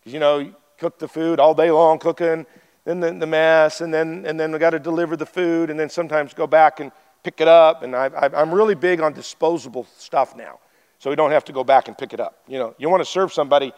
[0.00, 2.46] Because, you know, cook the food all day long, cooking,
[2.84, 5.78] then the, the mess, and then, and then we got to deliver the food, and
[5.78, 6.90] then sometimes go back and
[7.22, 7.82] pick it up.
[7.82, 10.58] And I, I, I'm really big on disposable stuff now
[10.98, 12.38] so we don't have to go back and pick it up.
[12.46, 13.72] You know, you want to serve somebody,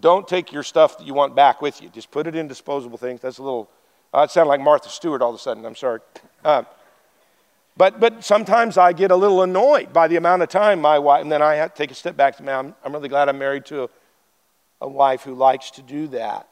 [0.00, 1.88] don't take your stuff that you want back with you.
[1.88, 3.20] Just put it in disposable things.
[3.20, 3.70] That's a little,
[4.14, 5.66] uh, it sounded like Martha Stewart all of a sudden.
[5.66, 6.00] I'm sorry.
[6.44, 6.62] Uh,
[7.76, 11.22] but, but sometimes I get a little annoyed by the amount of time my wife,
[11.22, 12.52] and then I have to take a step back to me.
[12.52, 13.88] I'm, I'm really glad I'm married to a,
[14.82, 16.48] a wife who likes to do that.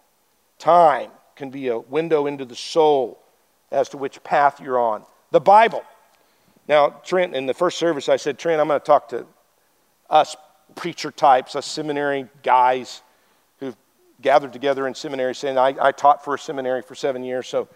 [0.59, 3.19] Time can be a window into the soul
[3.73, 5.03] as to which path you're on.
[5.33, 5.83] The Bible.
[6.69, 9.27] Now, Trent, in the first service, I said, Trent, I'm going to talk to
[10.09, 10.37] us
[10.77, 13.03] preacher types, us seminary guys
[13.59, 13.77] who've
[14.23, 17.69] gathered together in seminary saying, I, I taught for a seminary for seven years, so.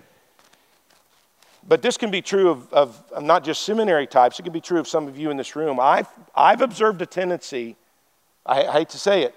[1.66, 4.60] But this can be true of, of, of not just seminary types, it can be
[4.60, 5.80] true of some of you in this room.
[5.80, 7.74] I've, I've observed a tendency,
[8.46, 9.34] I, I hate to say it,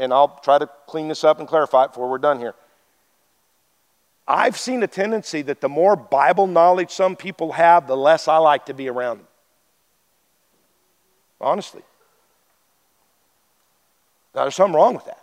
[0.00, 2.54] and I'll try to clean this up and clarify it before we're done here.
[4.26, 8.38] I've seen a tendency that the more Bible knowledge some people have, the less I
[8.38, 9.26] like to be around them.
[11.40, 11.82] Honestly.
[14.34, 15.22] Now, there's something wrong with that.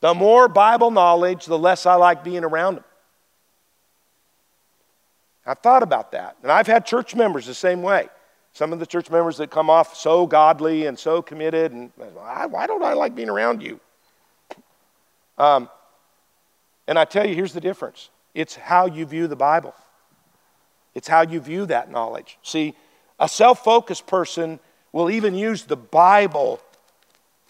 [0.00, 2.84] The more Bible knowledge, the less I like being around them.
[5.46, 6.36] I've thought about that.
[6.42, 8.08] And I've had church members the same way.
[8.54, 12.66] Some of the church members that come off so godly and so committed, and why
[12.68, 13.80] don't I like being around you?
[15.36, 15.68] Um,
[16.86, 19.74] and I tell you, here's the difference it's how you view the Bible,
[20.94, 22.38] it's how you view that knowledge.
[22.44, 22.74] See,
[23.18, 24.60] a self focused person
[24.92, 26.60] will even use the Bible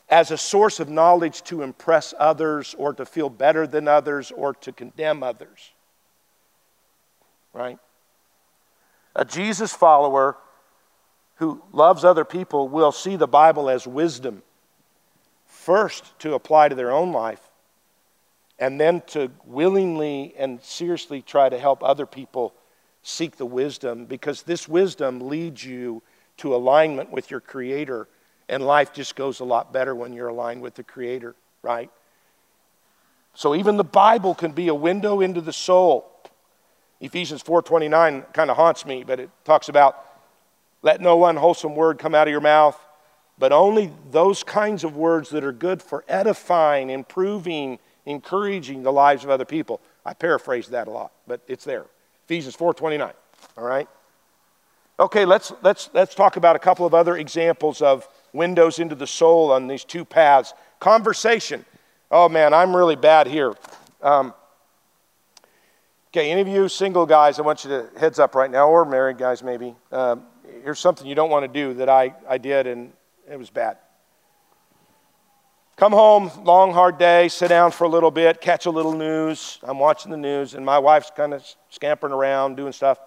[0.08, 4.54] as a source of knowledge to impress others or to feel better than others or
[4.54, 5.72] to condemn others.
[7.52, 7.78] Right?
[9.14, 10.38] A Jesus follower
[11.36, 14.42] who loves other people will see the Bible as wisdom,
[15.46, 17.40] first to apply to their own life,
[18.58, 22.54] and then to willingly and seriously try to help other people
[23.02, 26.02] seek the wisdom because this wisdom leads you
[26.36, 28.08] to alignment with your Creator
[28.48, 31.90] and life just goes a lot better when you're aligned with the Creator, right?
[33.34, 36.10] So even the Bible can be a window into the soul.
[37.00, 40.13] Ephesians 4:29 kind of haunts me, but it talks about
[40.84, 42.78] let no unwholesome word come out of your mouth,
[43.38, 49.24] but only those kinds of words that are good for edifying, improving, encouraging the lives
[49.24, 49.80] of other people.
[50.04, 51.86] I paraphrase that a lot, but it's there.
[52.26, 53.12] Ephesians 4:29.
[53.56, 53.88] All right?
[55.00, 59.06] Okay, let's let's let's talk about a couple of other examples of windows into the
[59.06, 60.52] soul on these two paths.
[60.80, 61.64] Conversation.
[62.10, 63.54] Oh man, I'm really bad here.
[64.02, 64.34] Um,
[66.08, 68.84] okay, any of you single guys, I want you to heads up right now, or
[68.84, 69.74] married guys maybe.
[69.90, 70.24] Um,
[70.62, 72.92] here's something you don't want to do that I, I did and
[73.30, 73.78] it was bad.
[75.76, 79.58] Come home, long, hard day, sit down for a little bit, catch a little news.
[79.62, 82.98] I'm watching the news, and my wife's kind of scampering around, doing stuff.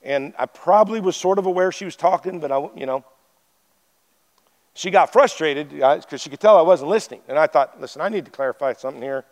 [0.00, 3.04] And I probably was sort of aware she was talking, but I, you know,
[4.74, 7.20] she got frustrated because she could tell I wasn't listening.
[7.28, 9.24] And I thought, listen, I need to clarify something here.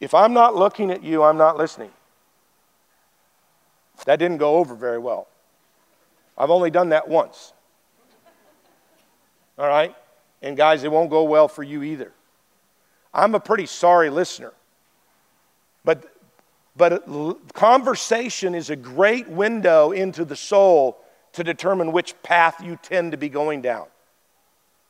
[0.00, 1.90] If I'm not looking at you, I'm not listening.
[4.04, 5.28] That didn't go over very well.
[6.36, 7.52] I've only done that once.
[9.58, 9.94] All right?
[10.40, 12.12] And guys, it won't go well for you either.
[13.14, 14.52] I'm a pretty sorry listener.
[15.84, 16.12] But,
[16.76, 17.04] but
[17.52, 20.98] conversation is a great window into the soul
[21.32, 23.86] to determine which path you tend to be going down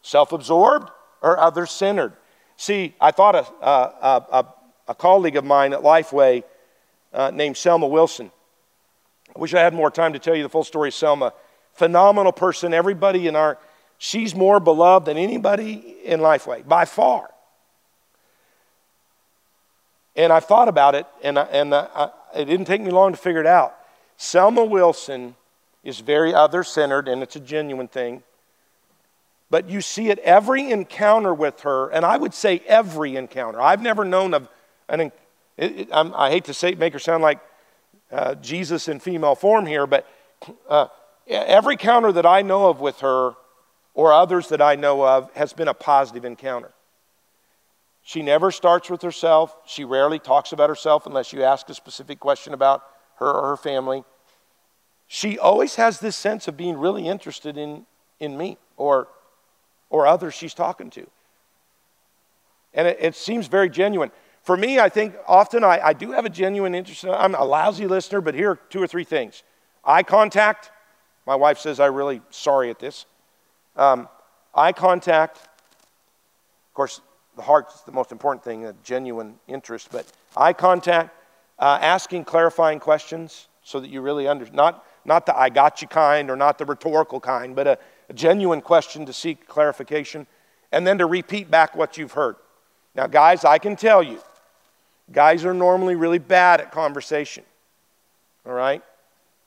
[0.02, 0.90] self absorbed
[1.22, 2.12] or other centered.
[2.56, 4.46] See, I thought a, a, a,
[4.88, 6.42] a, colleague of mine at Lifeway
[7.12, 8.30] uh, named Selma Wilson.
[9.34, 11.32] I wish I had more time to tell you the full story of Selma.
[11.74, 12.74] Phenomenal person.
[12.74, 13.58] Everybody in our,
[13.98, 17.30] she's more beloved than anybody in Lifeway by far.
[20.14, 23.18] And I thought about it, and, I, and I, it didn't take me long to
[23.18, 23.74] figure it out.
[24.18, 25.34] Selma Wilson
[25.82, 28.22] is very other centered, and it's a genuine thing.
[29.50, 33.60] But you see it every encounter with her, and I would say every encounter.
[33.60, 34.48] I've never known of
[34.88, 35.00] an.
[35.00, 35.12] It,
[35.58, 37.38] it, I hate to say make her sound like
[38.12, 40.06] uh, Jesus in female form here, but
[40.68, 40.88] uh,
[41.28, 43.34] every encounter that I know of with her,
[43.94, 46.72] or others that I know of, has been a positive encounter.
[48.02, 49.56] She never starts with herself.
[49.66, 52.82] She rarely talks about herself unless you ask a specific question about
[53.16, 54.04] her or her family.
[55.06, 57.86] She always has this sense of being really interested in,
[58.18, 59.08] in me or,
[59.90, 61.06] or others she's talking to.
[62.74, 64.10] And it, it seems very genuine.
[64.42, 67.04] For me, I think often I, I do have a genuine interest.
[67.04, 69.42] I'm a lousy listener, but here are two or three things
[69.84, 70.70] eye contact.
[71.26, 73.06] My wife says I'm really sorry at this.
[73.76, 74.08] Um,
[74.54, 75.36] eye contact.
[75.36, 77.00] Of course,
[77.36, 81.16] the heart's the most important thing, a genuine interest, but eye contact,
[81.58, 85.88] uh, asking clarifying questions so that you really understand, not, not the I got you
[85.88, 87.78] kind or not the rhetorical kind, but a,
[88.08, 90.26] a genuine question to seek clarification,
[90.72, 92.36] and then to repeat back what you've heard.
[92.94, 94.18] Now, guys, I can tell you,
[95.10, 97.44] guys are normally really bad at conversation.
[98.46, 98.82] All right?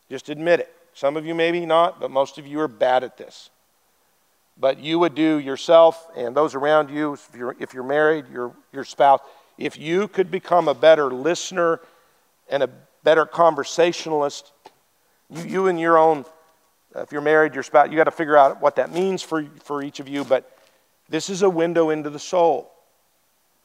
[0.10, 0.74] Just admit it.
[0.94, 3.50] Some of you maybe not, but most of you are bad at this
[4.58, 8.54] but you would do yourself and those around you, if you're, if you're married, your,
[8.72, 9.20] your spouse,
[9.58, 11.82] if you could become a better listener
[12.50, 12.70] and a
[13.04, 14.52] better conversationalist,
[15.30, 16.26] you, you and your own,
[16.96, 19.46] uh, if you're married, your spouse, you got to figure out what that means for,
[19.64, 20.58] for each of you, but
[21.10, 22.72] this is a window into the soul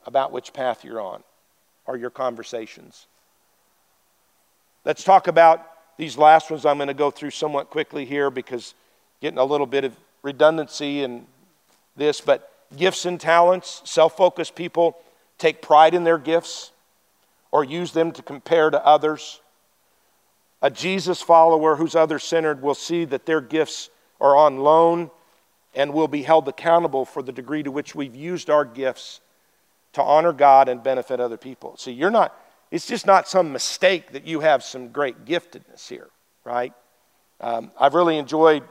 [0.07, 1.23] about which path you're on
[1.91, 3.09] or your conversations.
[4.85, 8.75] Let's talk about these last ones I'm going to go through somewhat quickly here because
[9.21, 11.27] getting a little bit of redundancy in
[11.97, 14.99] this, but gifts and talents, self focused people
[15.37, 16.71] take pride in their gifts
[17.51, 19.41] or use them to compare to others.
[20.63, 25.11] A Jesus follower who's other centered will see that their gifts are on loan
[25.75, 29.21] and will be held accountable for the degree to which we've used our gifts
[29.93, 31.77] to honor God and benefit other people.
[31.77, 32.35] See, you're not,
[32.71, 36.09] it's just not some mistake that you have some great giftedness here,
[36.45, 36.73] right?
[37.41, 38.63] Um, I've really enjoyed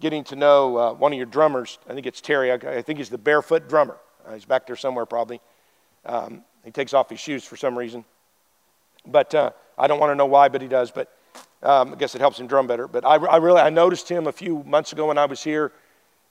[0.00, 1.78] getting to know uh, one of your drummers.
[1.88, 2.50] I think it's Terry.
[2.50, 3.96] I, I think he's the barefoot drummer.
[4.26, 5.40] Uh, he's back there somewhere probably.
[6.06, 8.04] Um, he takes off his shoes for some reason.
[9.06, 10.90] But uh, I don't want to know why, but he does.
[10.90, 11.12] But
[11.62, 12.88] um, I guess it helps him drum better.
[12.88, 15.72] But I, I, really I noticed him a few months ago when I was here,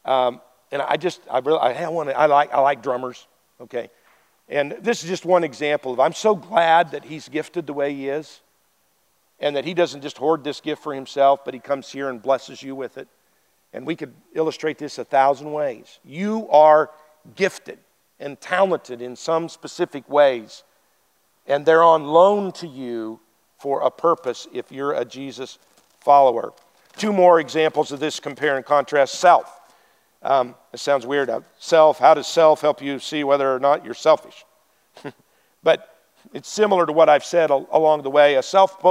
[0.05, 0.41] um,
[0.71, 3.27] and I just I really I want I like I like drummers.
[3.61, 3.89] Okay,
[4.49, 7.93] and this is just one example of I'm so glad that he's gifted the way
[7.93, 8.41] he is,
[9.39, 12.21] and that he doesn't just hoard this gift for himself, but he comes here and
[12.21, 13.07] blesses you with it.
[13.73, 15.99] And we could illustrate this a thousand ways.
[16.05, 16.91] You are
[17.35, 17.79] gifted
[18.19, 20.63] and talented in some specific ways,
[21.47, 23.19] and they're on loan to you
[23.57, 25.57] for a purpose if you're a Jesus
[25.99, 26.53] follower.
[26.97, 29.59] Two more examples of this compare and contrast self.
[30.23, 31.29] Um, it sounds weird.
[31.29, 34.45] Uh, self, how does self help you see whether or not you're selfish?
[35.63, 35.93] but
[36.33, 38.35] it's similar to what I've said along the way.
[38.35, 38.81] A self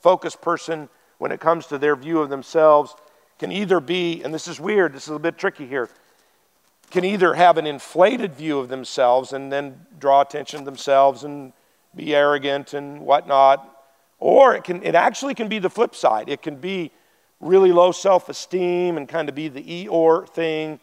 [0.00, 0.88] focused person,
[1.18, 2.94] when it comes to their view of themselves,
[3.38, 5.88] can either be, and this is weird, this is a bit tricky here,
[6.90, 11.52] can either have an inflated view of themselves and then draw attention to themselves and
[11.96, 13.70] be arrogant and whatnot,
[14.18, 16.28] or it, can, it actually can be the flip side.
[16.28, 16.92] It can be
[17.44, 20.80] really low self esteem and kind of be the Eeyore thing.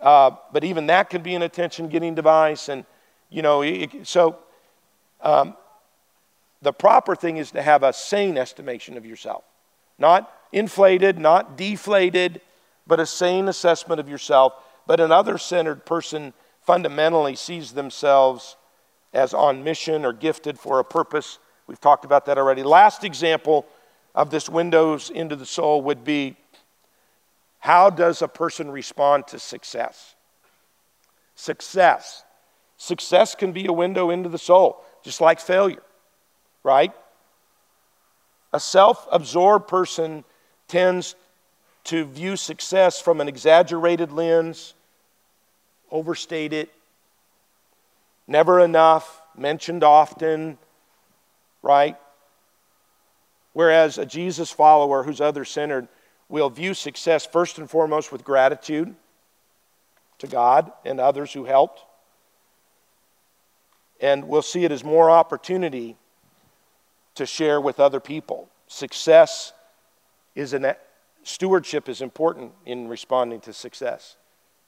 [0.00, 2.68] Uh, but even that can be an attention getting device.
[2.68, 2.84] And,
[3.30, 4.38] you know, it, so
[5.20, 5.56] um,
[6.62, 9.44] the proper thing is to have a sane estimation of yourself,
[9.98, 12.40] not inflated, not deflated,
[12.86, 14.54] but a sane assessment of yourself.
[14.86, 16.32] But an other centered person
[16.62, 18.56] fundamentally sees themselves
[19.12, 21.38] as on mission or gifted for a purpose.
[21.66, 22.62] We've talked about that already.
[22.62, 23.66] Last example
[24.14, 26.36] of this windows into the soul would be
[27.60, 30.14] How does a person respond to success?
[31.34, 32.24] Success.
[32.76, 35.82] Success can be a window into the soul, just like failure,
[36.62, 36.92] right?
[38.52, 40.24] A self absorbed person
[40.68, 41.16] tends
[41.84, 44.74] to view success from an exaggerated lens,
[45.90, 46.70] overstate it,
[48.26, 50.58] never enough, mentioned often,
[51.62, 51.96] right?
[53.58, 55.88] Whereas a Jesus follower who's other centered
[56.28, 58.94] will view success first and foremost with gratitude
[60.18, 61.82] to God and others who helped.
[64.00, 65.96] And we'll see it as more opportunity
[67.16, 68.48] to share with other people.
[68.68, 69.52] Success
[70.36, 70.74] is an
[71.24, 74.14] stewardship is important in responding to success.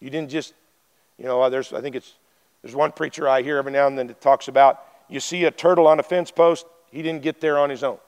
[0.01, 0.53] You didn't just,
[1.17, 2.15] you know, there's I think it's
[2.61, 5.53] there's one preacher I hear every now and then that talks about you see a
[5.53, 8.01] turtle on a fence post, he didn't get there on his own.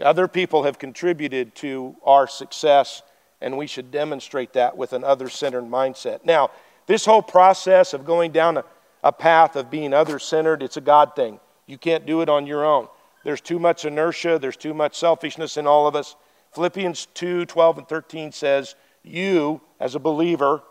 [0.00, 3.02] Other people have contributed to our success,
[3.40, 6.24] and we should demonstrate that with an other centered mindset.
[6.24, 6.50] Now,
[6.86, 8.64] this whole process of going down a,
[9.02, 11.38] a path of being other centered, it's a God thing.
[11.66, 12.88] You can't do it on your own.
[13.24, 16.16] There's too much inertia, there's too much selfishness in all of us.
[16.52, 20.62] Philippians 2 12 and 13 says, You, as a believer,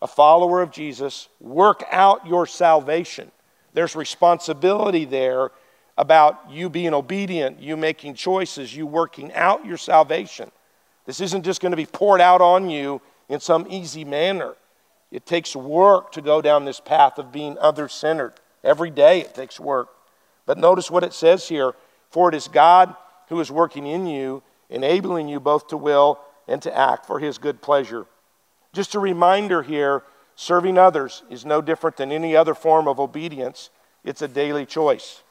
[0.00, 3.30] a follower of Jesus, work out your salvation.
[3.74, 5.50] There's responsibility there
[5.96, 10.50] about you being obedient, you making choices, you working out your salvation.
[11.06, 14.54] This isn't just going to be poured out on you in some easy manner.
[15.10, 18.34] It takes work to go down this path of being other centered.
[18.64, 19.88] Every day it takes work.
[20.46, 21.74] But notice what it says here
[22.10, 22.96] For it is God
[23.28, 27.38] who is working in you, enabling you both to will and to act for his
[27.38, 28.06] good pleasure.
[28.72, 30.02] Just a reminder here
[30.36, 33.70] serving others is no different than any other form of obedience,
[34.02, 35.22] it's a daily choice.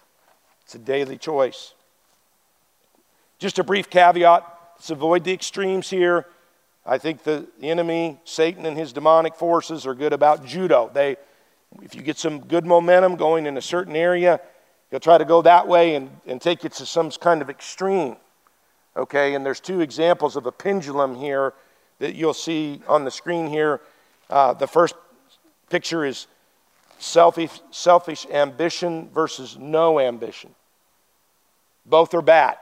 [0.74, 1.76] It's a daily choice.
[3.38, 4.44] Just a brief caveat
[4.76, 6.26] let's avoid the extremes here.
[6.84, 10.90] I think the enemy, Satan, and his demonic forces are good about judo.
[10.92, 11.18] They,
[11.84, 14.42] if you get some good momentum going in a certain area,
[14.90, 18.16] he'll try to go that way and, and take it to some kind of extreme.
[18.98, 21.54] Okay, and there's two examples of a pendulum here
[22.00, 23.80] that you'll see on the screen here.
[24.28, 24.96] Uh, the first
[25.70, 26.26] picture is
[26.98, 30.56] selfish, selfish ambition versus no ambition.
[31.86, 32.58] Both are bad.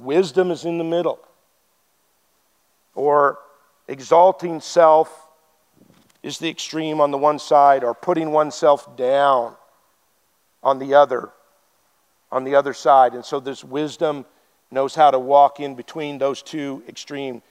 [0.00, 1.18] Wisdom is in the middle.
[2.94, 3.38] Or
[3.88, 5.28] exalting self
[6.22, 9.54] is the extreme on the one side, or putting oneself down
[10.62, 11.30] on the other,
[12.32, 13.12] on the other side.
[13.12, 14.24] And so this wisdom
[14.70, 17.42] knows how to walk in between those two extreme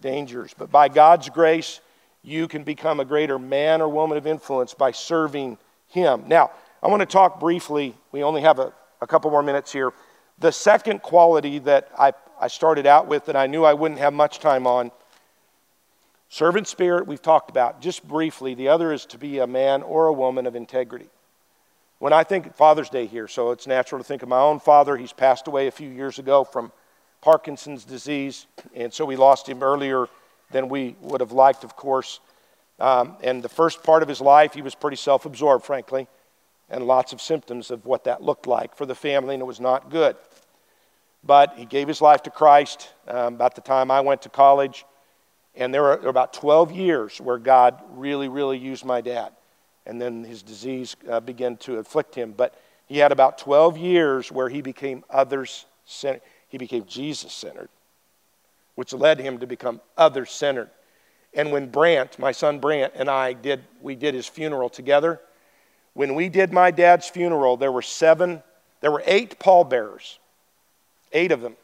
[0.00, 0.54] dangers.
[0.56, 1.80] But by God's grace,
[2.22, 5.58] you can become a greater man or woman of influence by serving
[5.88, 6.24] Him.
[6.26, 6.52] Now,
[6.82, 8.72] I want to talk briefly, we only have a,
[9.02, 9.92] a couple more minutes here.
[10.38, 14.14] The second quality that I, I started out with that I knew I wouldn't have
[14.14, 14.92] much time on
[16.28, 18.54] servant spirit, we've talked about just briefly.
[18.54, 21.08] The other is to be a man or a woman of integrity.
[21.98, 24.96] When I think Father's Day here, so it's natural to think of my own father.
[24.96, 26.72] He's passed away a few years ago from
[27.20, 30.08] Parkinson's disease, and so we lost him earlier
[30.50, 32.20] than we would have liked, of course.
[32.80, 36.08] Um, and the first part of his life, he was pretty self absorbed, frankly,
[36.72, 39.60] and lots of symptoms of what that looked like for the family, and it was
[39.60, 40.16] not good.
[41.22, 44.84] But he gave his life to Christ um, about the time I went to college.
[45.54, 49.32] And there were about 12 years where God really, really used my dad.
[49.86, 52.32] And then his disease uh, began to afflict him.
[52.36, 56.22] But he had about 12 years where he became others centered.
[56.48, 57.68] He became Jesus centered
[58.74, 60.70] which led him to become other centered.
[61.34, 65.20] And when Brant, my son Brant, and I did, we did his funeral together.
[65.94, 68.42] When we did my dad's funeral, there were seven,
[68.80, 70.18] there were eight pallbearers,
[71.12, 71.56] eight of them.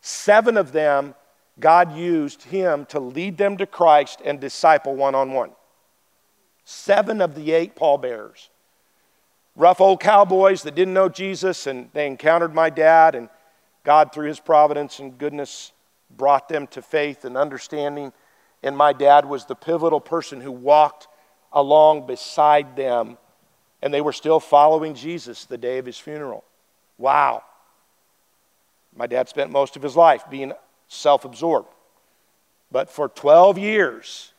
[0.00, 1.14] Seven of them,
[1.60, 5.52] God used him to lead them to Christ and disciple one on one.
[6.64, 8.50] Seven of the eight pallbearers.
[9.54, 13.28] Rough old cowboys that didn't know Jesus, and they encountered my dad, and
[13.84, 15.72] God, through his providence and goodness,
[16.16, 18.12] brought them to faith and understanding.
[18.62, 21.08] And my dad was the pivotal person who walked
[21.52, 23.18] along beside them,
[23.82, 26.44] and they were still following Jesus the day of his funeral.
[26.98, 27.42] Wow.
[28.96, 30.52] My dad spent most of his life being
[30.88, 31.68] self absorbed.
[32.70, 34.32] But for 12 years,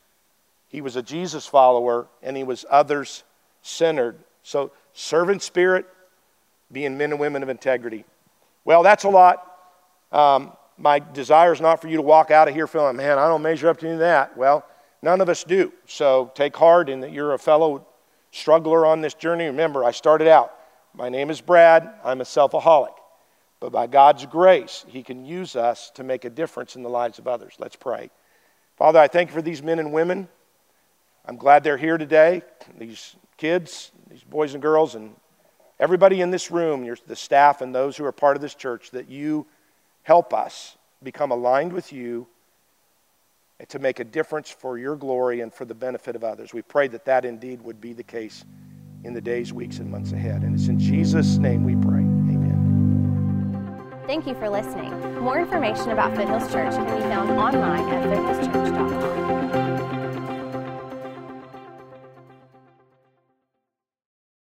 [0.69, 3.23] he was a Jesus follower and he was others
[3.61, 4.17] centered.
[4.43, 5.85] So, servant spirit,
[6.71, 8.05] being men and women of integrity.
[8.65, 9.45] Well, that's a lot.
[10.11, 13.27] Um, my desire is not for you to walk out of here feeling, man, I
[13.27, 14.35] don't measure up to any of that.
[14.35, 14.65] Well,
[15.01, 15.71] none of us do.
[15.85, 17.85] So take heart in that you're a fellow
[18.33, 19.45] struggler on this journey.
[19.45, 20.53] Remember, I started out.
[20.93, 21.89] My name is Brad.
[22.03, 22.95] I'm a selfaholic.
[23.59, 27.19] but by God's grace, He can use us to make a difference in the lives
[27.19, 27.53] of others.
[27.59, 28.09] Let's pray.
[28.75, 30.27] Father, I thank you for these men and women.
[31.25, 32.41] I'm glad they're here today.
[32.77, 35.15] These kids, these boys and girls, and
[35.79, 39.09] everybody in this room, the staff and those who are part of this church, that
[39.09, 39.45] you
[40.01, 42.27] help us become aligned with you
[43.69, 46.53] to make a difference for your glory and for the benefit of others.
[46.53, 48.45] We pray that that indeed would be the case
[49.03, 50.43] in the days, weeks, and months ahead.
[50.43, 51.99] And it's in Jesus' name we pray.
[51.99, 52.33] Amen.
[54.07, 54.91] Thank you for listening.
[55.19, 59.42] More information about Foothills Church can be found online at foothillschurch.com.